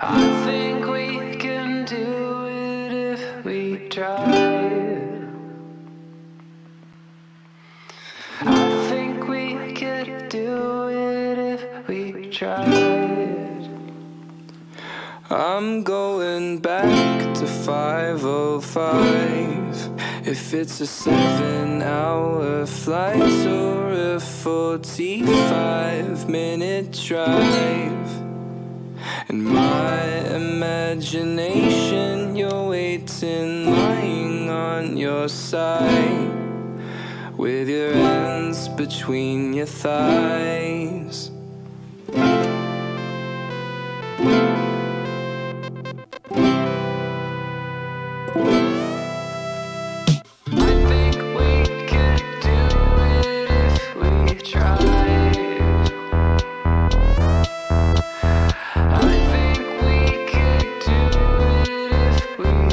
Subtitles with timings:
[0.00, 4.24] I think we can do it if we try.
[8.40, 13.68] I think we could do it if we tried.
[15.30, 20.26] I'm going back to 505.
[20.26, 28.23] If it's a seven hour flight or a 45 minute drive.
[29.34, 30.04] In my
[30.36, 36.30] imagination, you're waiting, lying on your side.
[37.36, 40.73] With your hands between your thighs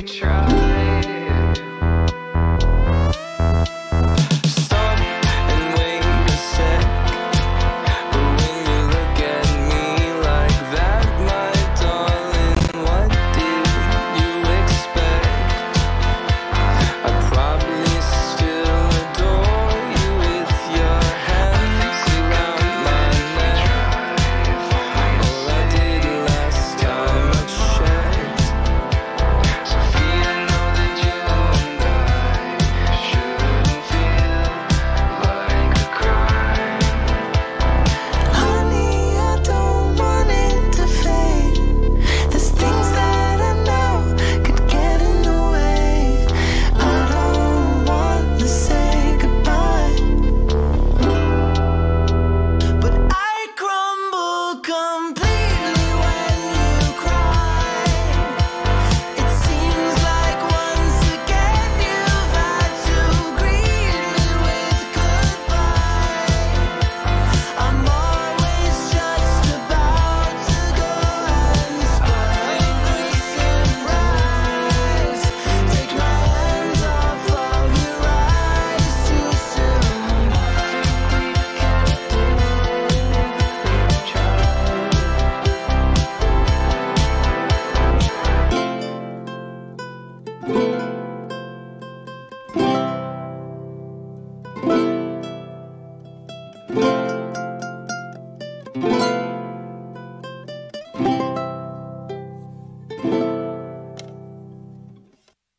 [0.02, 0.61] try.